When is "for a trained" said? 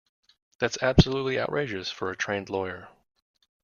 1.91-2.49